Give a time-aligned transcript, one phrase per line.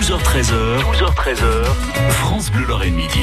[0.00, 1.64] 12h13h, 12h13h,
[2.08, 3.20] France Bleu Lorraine Midi.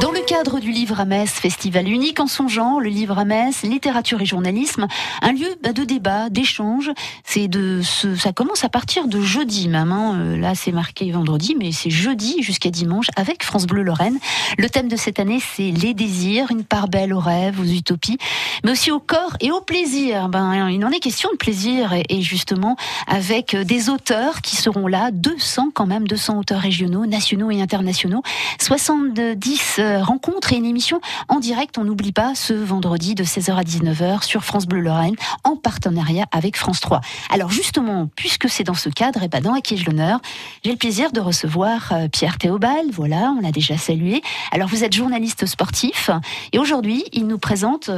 [0.00, 3.24] Dans le cadre du Livre à Metz, festival unique en son genre, le Livre à
[3.24, 4.88] Metz, littérature et journalisme,
[5.22, 6.90] un lieu bah, de débat, d'échange.
[7.22, 9.92] C'est de ce, ça commence à partir de jeudi même.
[9.92, 10.16] Hein.
[10.18, 14.18] Euh, Là, c'est marqué vendredi, mais c'est jeudi jusqu'à dimanche avec France Bleu Lorraine.
[14.58, 18.18] Le thème de cette année, c'est les désirs, une part belle aux rêves, aux utopies,
[18.64, 20.28] mais aussi au corps et au plaisir.
[20.28, 24.56] Ben, il en est question de plaisir et, et justement avec euh, des auteurs qui
[24.56, 28.22] seront là, 200 quand même, 200 auteurs régionaux, nationaux et internationaux,
[28.58, 30.98] 70 euh, rencontres et une émission
[31.28, 35.14] en direct, on n'oublie pas, ce vendredi de 16h à 19h sur France Bleu Lorraine,
[35.44, 37.02] en partenariat avec France 3.
[37.28, 40.20] Alors justement, puisque c'est dans ce cadre, et ben dans À qui ai-je l'honneur,
[40.64, 44.22] j'ai le plaisir de recevoir euh, Pierre Théobald, voilà, on l'a déjà salué.
[44.52, 46.08] Alors vous êtes journaliste sportif,
[46.54, 47.90] et aujourd'hui, il nous présente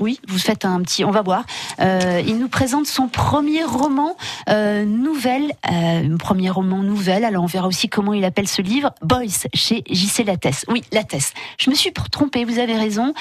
[0.00, 1.04] oui, vous faites un petit.
[1.04, 1.44] On va voir.
[1.80, 4.16] Euh, il nous présente son premier roman
[4.48, 7.24] euh, nouvelle, euh, premier roman nouvelle.
[7.24, 8.92] Alors on verra aussi comment il appelle ce livre.
[9.02, 10.64] Boys chez JC Lattès.
[10.68, 11.32] Oui, Lattès.
[11.58, 12.44] Je me suis trompée.
[12.44, 13.14] Vous avez raison.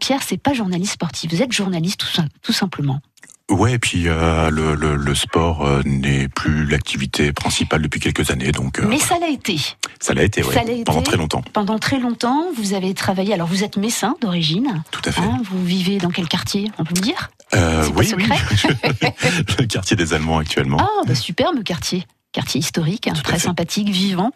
[0.00, 1.32] Pierre, c'est pas journaliste sportif.
[1.32, 3.00] Vous êtes journaliste tout, tout simplement.
[3.48, 8.30] Ouais, et puis euh, le, le, le sport euh, n'est plus l'activité principale depuis quelques
[8.32, 9.56] années, donc euh, Mais ça l'a été.
[10.00, 10.48] ça l'a été, l'a
[10.84, 11.02] pendant été.
[11.10, 13.34] très longtemps, Pendant très longtemps, vous avez travaillé.
[13.34, 14.82] Alors vous êtes messin d'origine.
[14.90, 15.20] tout à fait.
[15.20, 17.30] Hein, vous vivez dans quel quartier On peut me dire?
[17.54, 19.14] Euh, oui, oui, secret?
[19.60, 20.78] Le quartier des Allemands actuellement.
[20.80, 22.04] Ah, bah, superbe quartier.
[22.36, 24.30] Quartier historique, hein, Tout très sympathique, vivant.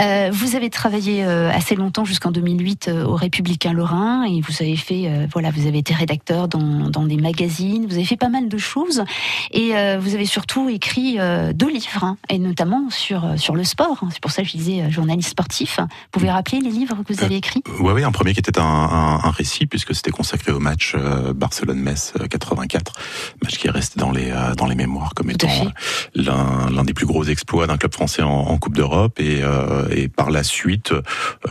[0.00, 4.54] Euh, vous avez travaillé euh, assez longtemps, jusqu'en 2008, euh, au Républicain Lorrain, et vous
[4.60, 8.28] avez fait, voilà, vous avez été rédacteur dans, dans des magazines, vous avez fait pas
[8.28, 9.04] mal de choses,
[9.52, 11.18] et vous avez surtout écrit
[11.54, 14.00] deux livres, hein, et notamment sur sur le sport.
[14.02, 14.08] hein.
[14.10, 15.78] C'est pour ça que je disais journaliste sportif.
[15.78, 17.62] Vous pouvez rappeler les livres que vous avez écrits?
[17.78, 20.96] Ouais, ouais, un premier qui était un, un, un récit puisque c'était consacré au match
[21.36, 22.92] Barcelone-Metz euh, 84,
[23.44, 25.70] match qui est resté dans les dans les mémoires comme Tout étant
[26.14, 30.08] l'un des plus gros exploits d'un club français en, en Coupe d'Europe et euh, et
[30.08, 30.92] par la suite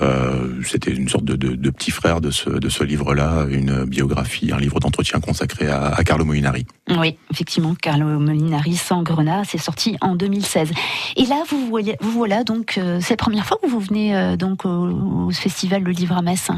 [0.01, 3.85] euh, c'était une sorte de, de, de petit frère de ce de ce livre-là, une
[3.85, 6.65] biographie, un livre d'entretien consacré à, à Carlo Molinari.
[6.89, 10.71] Oui, effectivement, Carlo Molinari sans grenat, c'est sorti en 2016.
[11.17, 14.37] Et là, vous voilà, vous voilà donc, euh, c'est la première fois que vous venez
[14.37, 16.49] donc au, au festival Le Livre à Metz.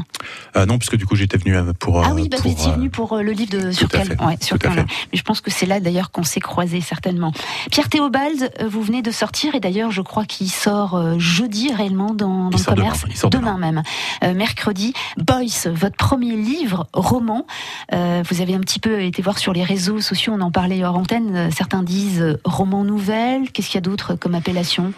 [0.56, 3.32] Non, puisque du coup j'étais venu pour ah oui, bah, pour, étiez venu pour le
[3.32, 4.70] livre de sur quel, ouais, sur quel-.
[5.12, 7.32] Mais je pense que c'est là d'ailleurs qu'on s'est croisés certainement.
[7.70, 12.14] Pierre Théobald, vous venez de sortir et d'ailleurs je crois qu'il sort euh, jeudi réellement
[12.14, 13.04] dans, le demain, commerce.
[13.30, 13.58] demain.
[13.58, 13.82] même,
[14.22, 14.92] Euh, mercredi.
[15.18, 17.46] Boys, votre premier livre, roman.
[17.92, 20.84] Euh, vous avez un petit peu été voir sur les réseaux sociaux, on en parlait
[20.84, 21.50] hors antenne.
[21.50, 23.50] Certains disent roman nouvelle.
[23.52, 24.92] Qu'est-ce qu'il y a d'autre comme appellation?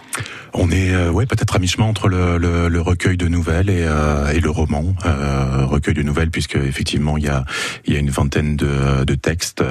[0.55, 3.87] On est euh, ouais peut-être à mi-chemin entre le, le, le recueil de nouvelles et,
[4.35, 4.85] et le roman.
[5.05, 7.45] Recueil de nouvelles puisque effectivement il y a
[7.87, 9.63] il y a une vingtaine de, de textes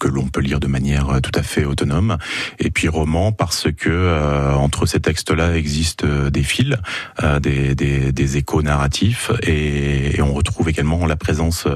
[0.00, 2.18] que l'on peut lire de manière tout à fait autonome.
[2.58, 6.76] Et puis roman parce que euh, entre ces textes-là existent euh, des fils,
[7.22, 11.66] euh, des, des, des échos narratifs et, et on retrouve également la présence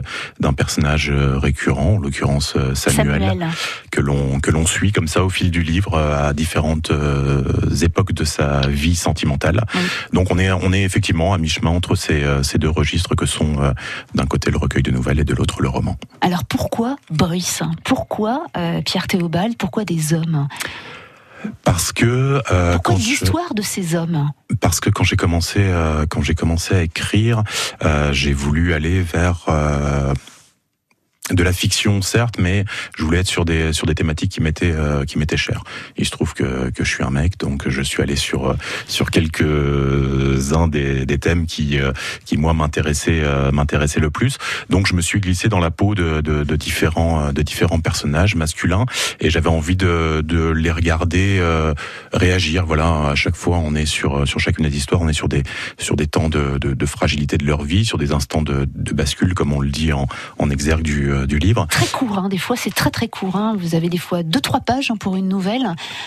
[0.40, 3.48] d'un personnage récurrent, en l'occurrence Samuel
[3.90, 6.92] que l'on que l'on suit comme ça au fil du livre à différentes
[7.82, 9.64] époques de sa vie sentimentale.
[9.74, 9.80] Oui.
[10.12, 13.74] Donc on est on est effectivement à mi-chemin entre ces ces deux registres que sont
[14.14, 15.96] d'un côté le recueil de nouvelles et de l'autre le roman.
[16.20, 19.56] Alors pourquoi Boys Pourquoi euh, Pierre Théobald?
[19.56, 20.48] Pourquoi des hommes?
[21.64, 22.04] Parce que
[22.50, 24.30] euh, Pourquoi quand je- l'histoire de ces hommes
[24.60, 27.42] parce que quand j'ai commencé euh, quand j'ai commencé à écrire,
[27.84, 30.12] euh, j'ai voulu aller vers euh,
[31.30, 32.64] de la fiction certes, mais
[32.96, 35.62] je voulais être sur des sur des thématiques qui m'étaient euh, qui m'étaient chères.
[35.96, 38.54] Il se trouve que que je suis un mec, donc je suis allé sur euh,
[38.88, 41.92] sur quelques uns des, des thèmes qui euh,
[42.24, 44.38] qui moi m'intéressaient euh, m'intéressaient le plus.
[44.68, 47.80] Donc je me suis glissé dans la peau de de, de différents euh, de différents
[47.80, 48.86] personnages masculins
[49.20, 51.72] et j'avais envie de de les regarder euh,
[52.12, 52.66] réagir.
[52.66, 55.44] Voilà, à chaque fois on est sur sur chacune des histoires, on est sur des
[55.78, 58.92] sur des temps de de, de fragilité de leur vie, sur des instants de de
[58.92, 60.08] bascule comme on le dit en
[60.38, 61.66] en exergue du euh, du livre.
[61.70, 63.36] Très court, hein, des fois c'est très très court.
[63.36, 63.54] hein.
[63.58, 65.66] Vous avez des fois deux trois pages hein, pour une nouvelle.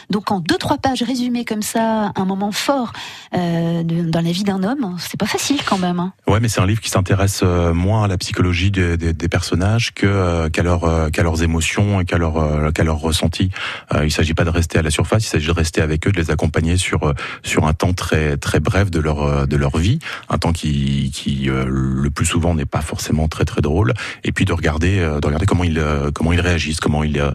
[0.09, 2.91] Donc en deux trois pages résumées comme ça, un moment fort
[3.35, 5.99] euh, dans la vie d'un homme, c'est pas facile quand même.
[5.99, 6.13] hein.
[6.28, 9.29] Ouais, mais c'est un livre qui s'intéresse euh, moins à la psychologie des, des, des
[9.29, 13.49] personnages que euh, qu'à leur, euh, leurs émotions et qu'à leur qu'à leurs ressentis.
[13.93, 16.11] Euh, il s'agit pas de rester à la surface, il s'agit de rester avec eux,
[16.11, 17.13] de les accompagner sur
[17.43, 19.99] sur un temps très très bref de leur de leur vie,
[20.29, 23.93] un temps qui qui le plus souvent n'est pas forcément très très drôle,
[24.23, 27.20] et puis de regarder euh, de regarder comment ils euh, comment ils réagissent, comment ils
[27.20, 27.32] euh,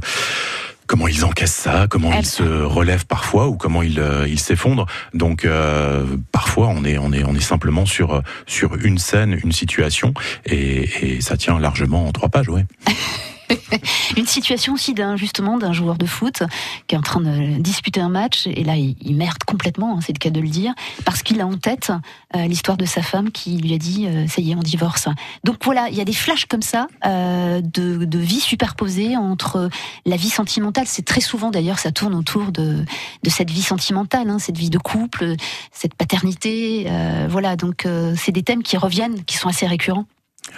[0.87, 4.87] comment ils encaissent ça, comment ils se relèvent parfois ou comment ils ils s'effondrent.
[5.15, 9.53] Donc euh, parfois on est on est on est simplement sur sur une scène, une
[9.53, 10.15] situation
[10.47, 12.65] et, et ça tient largement en trois pages, ouais.
[14.17, 16.43] Une situation aussi d'un justement d'un joueur de foot
[16.87, 20.12] qui est en train de disputer un match et là il, merde complètement, hein, c'est
[20.12, 20.73] le cas de le dire,
[21.05, 21.93] parce qu'il a en tête
[22.37, 25.08] euh, l'histoire de sa femme qui lui a dit euh, ça y est on divorce.
[25.44, 29.69] Donc voilà, il y a des flashs comme ça euh, de, de vie superposée entre
[30.06, 30.87] la vie sentimentale.
[30.87, 32.85] C'est très souvent d'ailleurs ça tourne autour de,
[33.23, 35.35] de cette vie sentimentale, hein, cette vie de couple,
[35.73, 36.91] cette paternité.
[37.29, 37.87] voilà, donc
[38.17, 40.06] c'est des thèmes qui reviennent, qui sont assez récurrents.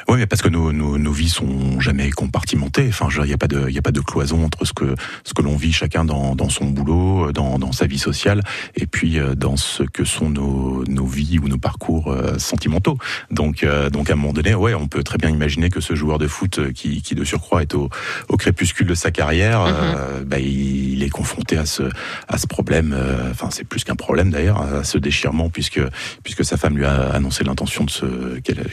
[0.08, 2.86] Oui, mais parce que nos, nos, nos, vies sont jamais compartimentées.
[2.88, 4.94] Enfin, il n'y a pas de, il a pas de cloison entre ce que
[5.24, 8.42] ce que l'on vit chacun dans, dans son boulot, dans, dans sa vie sociale,
[8.74, 12.98] et puis euh, dans ce que sont nos, nos vies ou nos parcours euh, sentimentaux.
[13.30, 15.94] Donc, euh, donc à un moment donné, ouais, on peut très bien imaginer que ce
[15.94, 17.88] joueur de foot qui, qui de surcroît est au,
[18.28, 20.24] au crépuscule de sa carrière, mm-hmm.
[20.24, 21.84] bah, il est confronté à ce
[22.28, 22.96] à ce problème.
[23.30, 25.80] Enfin, c'est plus qu'un problème d'ailleurs, à ce déchirement puisque
[26.22, 28.06] puisque sa femme lui a annoncé l'intention de se,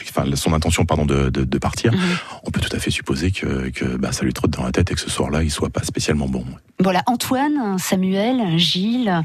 [0.08, 2.00] enfin, son intention pardon de, partir, mhm.
[2.44, 4.90] on peut tout à fait supposer que, que bah, ça lui trotte dans la tête
[4.90, 6.44] et que ce soir-là, il soit pas spécialement bon.
[6.82, 9.22] Voilà, Antoine, Samuel, Gilles,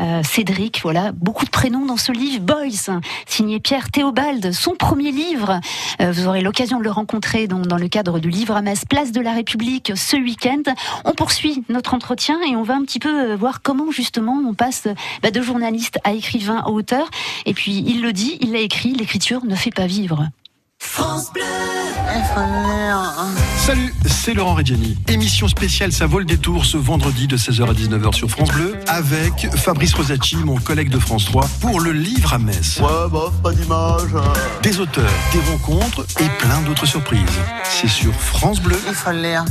[0.00, 2.40] euh, Cédric, voilà, beaucoup de prénoms dans ce livre.
[2.40, 5.60] Boys, signé Pierre Théobald, son premier livre.
[6.00, 8.84] Euh, vous aurez l'occasion de le rencontrer donc, dans le cadre du livre à Metz,
[8.84, 10.62] Place de la République, ce week-end.
[11.04, 14.54] On poursuit notre entretien et on va un petit peu euh, voir comment justement on
[14.54, 14.88] passe
[15.22, 17.08] bah, de journaliste à écrivain, à auteur.
[17.44, 20.28] Et puis, il le dit, il l'a écrit, l'écriture ne fait pas vivre.
[20.86, 21.42] France Bleu
[23.58, 24.96] Salut, c'est Laurent Reggiani.
[25.08, 28.78] Émission spéciale Ça vaut le détour ce vendredi de 16h à 19h sur France Bleu
[28.86, 32.78] avec Fabrice Rosacci, mon collègue de France 3, pour le livre à Metz.
[32.80, 34.14] Ouais, bof, pas d'image.
[34.62, 37.20] Des auteurs, des rencontres et plein d'autres surprises.
[37.64, 38.78] C'est sur France Bleu.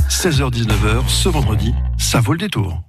[0.08, 1.74] 16h-19h ce vendredi.
[1.98, 2.80] Ça vaut le détour.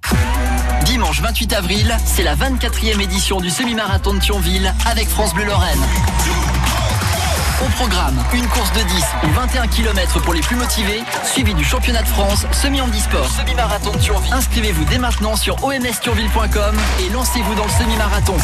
[0.84, 5.78] Dimanche 28 avril, c'est la 24e édition du semi-marathon de Thionville avec France Bleu Lorraine.
[7.60, 11.64] Au programme, une course de 10 ou 21 km pour les plus motivés, suivi du
[11.64, 13.90] championnat de France semi-handisport, semi-marathon.
[14.30, 18.36] Inscrivez-vous dès maintenant sur omsthionville.com et lancez-vous dans le semi-marathon.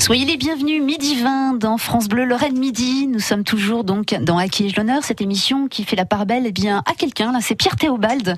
[0.00, 3.06] Soyez les bienvenus, midi 20 dans France Bleu Lorraine Midi.
[3.06, 6.44] Nous sommes toujours donc dans À qui l'honneur, cette émission qui fait la part belle
[6.46, 7.32] eh bien, à quelqu'un.
[7.32, 8.34] Là, c'est Pierre Théobald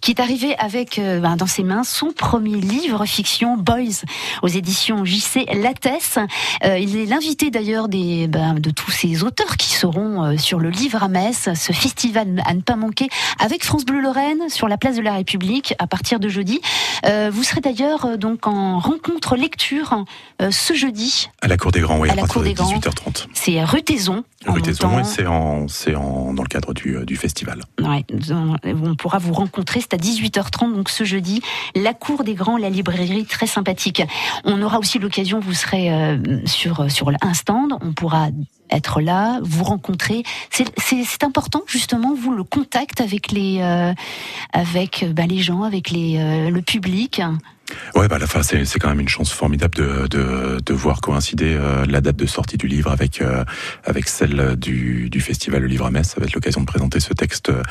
[0.00, 4.04] qui est arrivé avec euh, ben, dans ses mains son premier livre fiction Boys
[4.42, 6.18] aux éditions JC Lattès.
[6.64, 10.60] Euh, il est l'invité d'ailleurs des ben, de tous ces auteurs qui seront euh, sur
[10.60, 13.08] le livre à Metz, ce festival à ne pas manquer
[13.40, 16.60] avec France Bleu Lorraine sur la place de la République à partir de jeudi.
[17.04, 20.04] vous serez d'ailleurs donc en rencontre lecture
[20.50, 21.09] ce jeudi
[21.40, 23.26] à la Cour des Grands, oui, à, partir de 18h30.
[23.32, 24.24] C'est rue Taison.
[24.46, 27.62] Rue Taison, c'est en, en, dans le cadre du, du festival.
[27.80, 28.04] Ouais,
[28.64, 31.42] on pourra vous rencontrer, c'est à 18h30, donc ce jeudi,
[31.74, 34.02] la Cour des Grands, la librairie, très sympathique.
[34.44, 38.28] On aura aussi l'occasion, vous serez euh, sur, sur un stand, on pourra
[38.70, 40.22] être là, vous rencontrer.
[40.50, 43.92] C'est important justement vous le contact avec les euh,
[44.52, 47.20] avec bah, les gens, avec les euh, le public.
[47.94, 51.00] Ouais, bah, la fin, c'est, c'est quand même une chance formidable de, de, de voir
[51.00, 53.44] coïncider euh, la date de sortie du livre avec, euh,
[53.84, 56.08] avec celle du, du festival Le Livre à Metz.
[56.08, 57.62] Ça va être l'occasion de présenter ce texte, euh,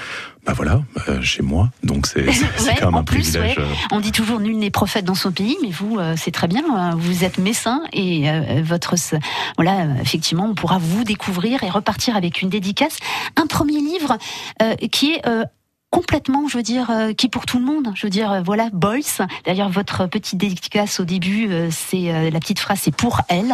[0.45, 0.81] bah voilà,
[1.21, 1.69] chez moi.
[1.83, 2.25] Donc c'est,
[2.57, 3.59] c'est, quand même un privilège.
[3.91, 6.63] On dit toujours nul n'est prophète dans son pays, mais vous, c'est très bien.
[6.75, 6.95] Hein.
[6.97, 8.25] Vous êtes messin et
[8.61, 8.95] votre,
[9.57, 12.97] voilà, effectivement, on pourra vous découvrir et repartir avec une dédicace.
[13.35, 14.17] Un premier livre
[14.91, 15.21] qui est
[15.89, 17.91] complètement, je veux dire, euh, qui pour tout le monde.
[17.95, 19.25] Je veux dire, euh, voilà, Boys.
[19.45, 23.53] D'ailleurs, votre petite dédicace au début, euh, c'est la petite phrase, c'est pour elle.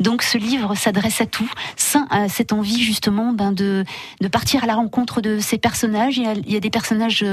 [0.00, 3.84] Donc, ce livre s'adresse à tout, cette envie justement ben, de
[4.20, 6.16] de partir à la rencontre de ces personnages.
[6.16, 7.24] Il y a, il y a des personnages,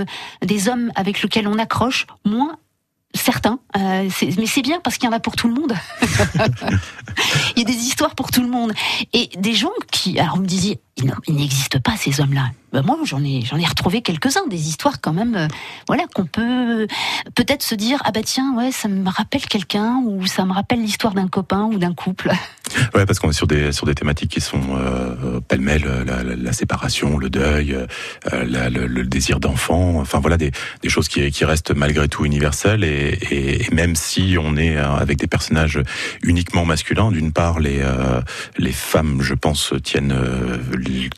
[0.42, 2.58] des hommes avec lesquels on accroche, moins
[3.16, 5.74] certains, euh, mais c'est bien parce qu'il y en a pour tout le monde.
[7.56, 8.74] il y a des histoires pour tout le monde
[9.14, 12.52] et des gens qui, alors on me disait, il n'existe pas ces hommes-là.
[12.72, 15.48] Ben moi, j'en ai, retrouvé quelques-uns, des histoires quand même, euh,
[15.88, 16.88] voilà, qu'on peut
[17.34, 20.82] peut-être se dire, ah bah tiens, ouais, ça me rappelle quelqu'un ou ça me rappelle
[20.82, 22.32] l'histoire d'un copain ou d'un couple.
[22.94, 27.30] Ouais, parce qu'on est sur des thématiques qui sont euh, pêle-mêle la, la, séparation, le
[27.30, 27.74] deuil,
[28.34, 30.52] euh, le, désir d'enfant, enfin voilà des,
[30.88, 35.80] choses qui restent malgré tout universelles et, même si on est euh, avec des personnages
[36.24, 38.22] uniquement masculins, d'une part les euh,
[38.58, 40.16] les femmes, je pense, tiennent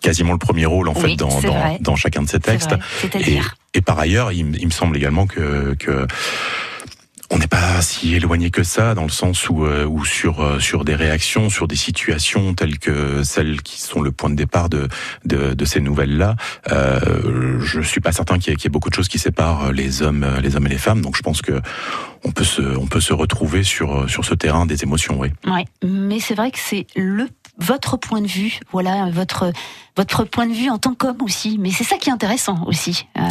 [0.02, 2.76] quasiment le premier rôle en fait dans dans, dans, chacun de ces textes.
[3.14, 3.40] Et,
[3.74, 6.08] et, par ailleurs, il, il, me semble également que que
[7.30, 10.60] on n'est pas si éloigné que ça, dans le sens où, euh, où sur euh,
[10.60, 14.70] sur des réactions, sur des situations telles que celles qui sont le point de départ
[14.70, 14.88] de
[15.26, 16.36] de, de ces nouvelles-là,
[16.72, 20.26] euh, je suis pas certain qu'il y, ait, beaucoup de choses qui séparent les hommes
[20.42, 21.02] les hommes et les femmes.
[21.02, 21.62] Donc je pense que
[22.24, 25.30] on peut se on peut se retrouver sur sur ce terrain des émotions, oui.
[25.46, 29.52] Ouais, mais c'est vrai que c'est le votre point de vue, voilà votre
[29.96, 31.58] votre point de vue en tant qu'homme aussi.
[31.60, 33.08] Mais c'est ça qui est intéressant aussi.
[33.18, 33.22] Euh,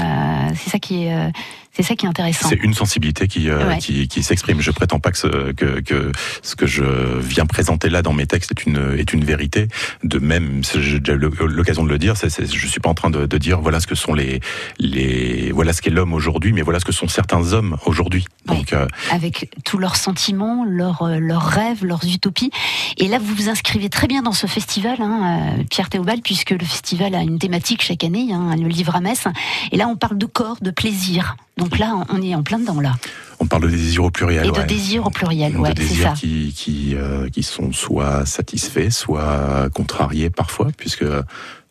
[0.57, 1.31] c'est ça qui est euh,
[1.77, 2.49] c'est ça qui est intéressant.
[2.49, 3.79] C'est une sensibilité qui euh, Ouais.
[3.79, 4.61] qui, qui s'exprime.
[4.63, 6.11] Je prétends pas que ce, que que
[6.43, 6.85] ce que je
[7.21, 9.69] viens présenter là dans mes textes est une est une vérité.
[10.03, 11.19] De même, j'ai déjà eu
[11.49, 12.17] l'occasion de le dire.
[12.17, 14.41] C'est, c'est, je suis pas en train de, de dire voilà ce que sont les
[14.79, 18.25] les voilà ce qu'est l'homme aujourd'hui, mais voilà ce que sont certains hommes aujourd'hui.
[18.47, 22.51] Donc euh, avec tous leurs sentiments, leurs, euh, leurs rêves, leurs utopies.
[22.97, 26.65] Et là, vous vous inscrivez très bien dans ce festival, hein, Pierre Théobald, puisque le
[26.65, 29.25] festival a une thématique chaque année, hein, le livre à Metz.
[29.73, 31.37] Et là, on parle de corps, de plaisir.
[31.57, 32.95] Donc là, on est en plein dedans, là.
[33.41, 34.47] on parle de désir au pluriel.
[34.47, 34.67] Et de ouais.
[34.67, 36.15] désir au pluriel, ouais, c'est désirs ça.
[36.15, 41.05] qui qui euh, qui sont soit satisfaits, soit contrariés parfois, puisque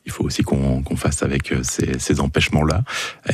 [0.08, 2.84] il faut aussi qu'on fasse avec euh, ces, ces empêchements-là.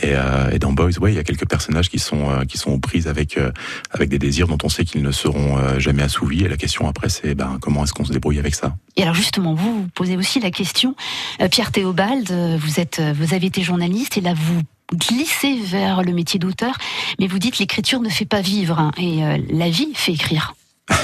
[0.03, 2.57] Et, euh, et dans Boys, ouais, il y a quelques personnages qui sont euh, qui
[2.57, 3.51] sont aux prises avec euh,
[3.91, 6.45] avec des désirs dont on sait qu'ils ne seront euh, jamais assouvis.
[6.45, 8.73] Et la question après, c'est ben comment est-ce qu'on se débrouille avec ça?
[8.95, 10.95] Et alors justement, vous vous posez aussi la question,
[11.41, 14.61] euh, Pierre Théobald, euh, vous êtes, euh, vous avez été journaliste et là vous
[14.93, 16.77] glissez vers le métier d'auteur,
[17.19, 20.55] mais vous dites l'écriture ne fait pas vivre hein, et euh, la vie fait écrire.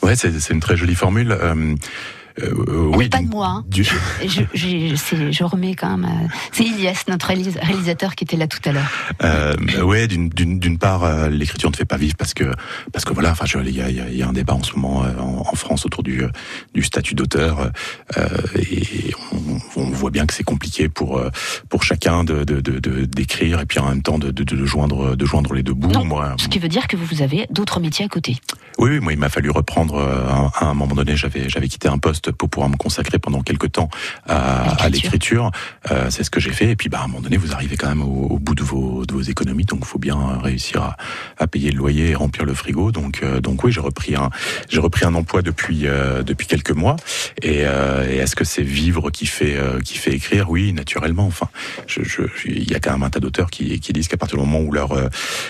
[0.00, 1.32] Ouais, c'est une très jolie formule.
[1.32, 1.74] Euh,
[2.94, 3.46] oui, n'est pas de moi.
[3.48, 3.64] hein.
[3.68, 6.04] du- Je, remets quand même.
[6.10, 8.90] euh, C'est Ilias, notre réalis- réalisateur, qui était là tout à l'heure.
[9.24, 10.28] Euh, ouais, d'une-
[10.78, 12.44] part, euh, l'écriture ne fait pas vivre parce que
[12.92, 14.54] parce que voilà, enfin, il y a, il y a- il y a un débat
[14.54, 16.28] en ce moment euh, en, en France autour du euh,
[16.74, 17.70] du statut d'auteur
[18.16, 21.30] euh, et on, on voit bien que c'est compliqué pour euh,
[21.68, 25.24] pour chacun de de de- de- d'écrire et puis en même temps de joindre de
[25.26, 25.90] joindre les deux bouts.
[25.90, 28.36] Non, Moi, Ce qui veut dire que vous avez d'autres métiers à côté.
[28.78, 31.16] Oui, oui, moi, il m'a fallu reprendre euh, un- à un moment donné.
[31.16, 33.88] J'avais, j'avais quitté un poste pour pouvoir me consacrer pendant quelques temps
[34.26, 35.50] à, à l'écriture.
[35.90, 36.70] Euh, c'est ce que j'ai fait.
[36.70, 38.62] Et puis, bah, à un moment donné, vous arrivez quand même au, au bout de
[38.62, 39.64] vos, de vos économies.
[39.64, 40.96] Donc, faut bien réussir à,
[41.38, 42.92] à payer le loyer et remplir le frigo.
[42.92, 44.30] Donc, euh, donc oui, j'ai repris un,
[44.68, 46.96] j'ai repris un emploi depuis euh, depuis quelques mois.
[47.42, 50.50] Et, euh, et est-ce que c'est vivre qui fait euh, qui fait écrire?
[50.50, 51.26] Oui, naturellement.
[51.26, 51.48] Enfin,
[51.86, 54.38] je, je, il y a quand même un tas d'auteurs qui, qui disent qu'à partir
[54.38, 54.96] du moment où leur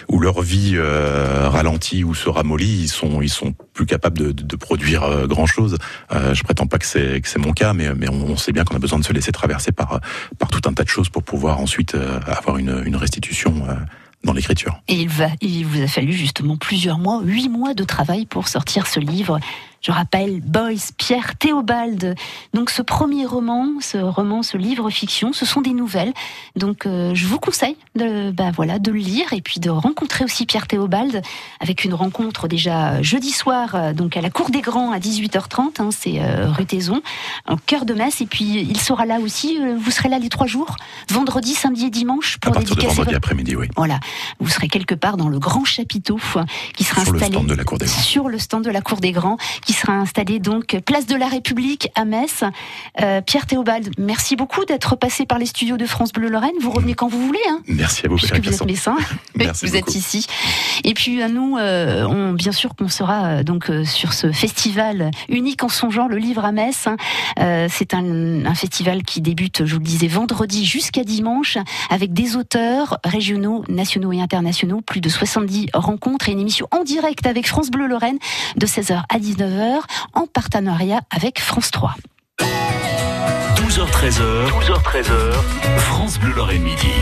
[0.09, 4.57] où leur vie euh, ralentit ou se ramollit, ils sont ils sont plus capables de,
[4.57, 5.77] produire euh, grand chose.
[6.13, 8.99] Euh, je prétends pas que c'est mon cas, mais on, sait bien qu'on a besoin
[8.99, 10.01] de se laisser traverser par
[10.39, 13.75] par tout un tas de choses pour pouvoir ensuite euh, avoir une, restitution euh,
[14.25, 14.81] dans l'écriture.
[14.89, 18.49] Et il, va, il vous a fallu justement plusieurs mois, huit mois de travail pour
[18.49, 19.39] sortir ce livre.
[19.81, 22.15] Je rappelle Boys, Pierre Théobald.
[22.53, 26.13] Donc ce premier roman, ce roman, ce livre fiction, ce sont des nouvelles.
[26.57, 30.25] Donc euh, je vous conseille de, bah, voilà, de le lire et puis de rencontrer
[30.25, 31.23] aussi Pierre Théobald
[31.61, 35.81] avec une rencontre déjà jeudi soir, euh, donc à la Cour des Grands à 18h30.
[35.81, 37.01] hein, C'est euh, rue Taison,
[37.49, 38.21] au cœur de Metz.
[38.21, 39.59] Et puis il sera là aussi.
[39.61, 40.77] euh, vous serez là les trois jours,
[41.09, 43.69] vendredi, samedi et dimanche À pour partir de vendredi après-midi, oui.
[43.77, 44.01] voilà,
[44.41, 46.45] vous serez quelque part dans le grand chapiteau euh,
[46.75, 48.01] qui sera Sur le installé stand de la Cour des Grands.
[48.03, 49.37] sur le stand de la Cour des Grands,
[49.69, 52.43] qui sera installé donc place de la République à Metz.
[53.03, 56.55] Euh, Pierre Théobald, merci beaucoup d'être passé par les studios de France Bleu Lorraine.
[56.63, 58.97] Vous revenez quand vous voulez, hein, Merci à vous, puisque Pierre vous êtes médecin.
[59.37, 59.91] Merci vous beaucoup.
[59.91, 60.27] êtes ici.
[60.85, 64.33] Et puis à nous, euh, on, bien sûr qu'on sera euh, donc euh, sur ce
[64.33, 66.87] festival unique en son genre, le livre à Metz.
[66.87, 66.97] hein.
[67.39, 71.59] Euh, c'est un, un festival qui débute, je vous le disais, vendredi jusqu'à dimanche,
[71.91, 76.85] avec des auteurs régionaux, nationaux et internationaux, plus de 70 rencontres et une émission en
[76.85, 78.19] direct avec France Bleu Lorraine
[78.57, 79.19] de 16h à
[79.59, 79.81] 19h
[80.15, 81.95] en partenariat avec France 3.
[83.57, 85.33] 12h13h, 12h13h,
[85.79, 86.93] France Bleu Lorraine Midi.